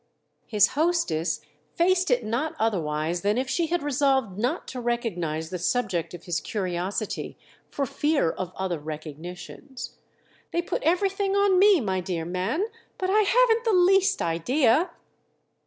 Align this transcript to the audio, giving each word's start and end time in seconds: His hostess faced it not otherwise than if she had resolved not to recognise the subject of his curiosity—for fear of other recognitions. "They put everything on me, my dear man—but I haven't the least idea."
His 0.47 0.69
hostess 0.69 1.41
faced 1.75 2.09
it 2.09 2.25
not 2.25 2.55
otherwise 2.57 3.21
than 3.21 3.37
if 3.37 3.47
she 3.47 3.67
had 3.67 3.83
resolved 3.83 4.35
not 4.35 4.67
to 4.69 4.81
recognise 4.81 5.51
the 5.51 5.59
subject 5.59 6.15
of 6.15 6.23
his 6.23 6.39
curiosity—for 6.41 7.85
fear 7.85 8.31
of 8.31 8.51
other 8.55 8.79
recognitions. 8.79 9.97
"They 10.51 10.63
put 10.63 10.81
everything 10.81 11.35
on 11.35 11.59
me, 11.59 11.79
my 11.81 11.99
dear 12.01 12.25
man—but 12.25 13.11
I 13.11 13.19
haven't 13.19 13.63
the 13.63 13.73
least 13.73 14.23
idea." 14.23 14.89